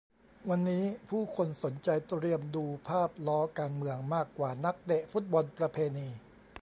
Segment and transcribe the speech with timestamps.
[0.49, 6.09] วันนี้ผู้คนสนใจเตรียมดูภาพล้อการเมืองมากกว่านักเตะฟุตบอลประเพณี